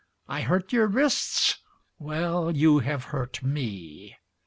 I 0.27 0.41
hurt 0.41 0.73
your 0.73 0.87
wrists? 0.87 1.59
Well, 1.99 2.49
you 2.57 2.79
have 2.79 3.03
hurt 3.13 3.43
me. 3.43 4.15